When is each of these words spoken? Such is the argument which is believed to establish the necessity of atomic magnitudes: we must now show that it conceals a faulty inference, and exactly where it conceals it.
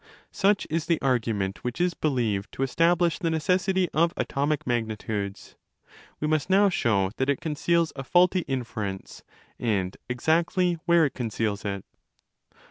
Such 0.31 0.65
is 0.67 0.87
the 0.87 0.99
argument 0.99 1.63
which 1.63 1.79
is 1.79 1.93
believed 1.93 2.51
to 2.53 2.63
establish 2.63 3.19
the 3.19 3.29
necessity 3.29 3.87
of 3.93 4.15
atomic 4.17 4.65
magnitudes: 4.65 5.53
we 6.19 6.27
must 6.27 6.49
now 6.49 6.69
show 6.69 7.11
that 7.17 7.29
it 7.29 7.39
conceals 7.39 7.93
a 7.95 8.03
faulty 8.03 8.39
inference, 8.47 9.21
and 9.59 9.95
exactly 10.09 10.79
where 10.87 11.05
it 11.05 11.13
conceals 11.13 11.65
it. 11.65 11.85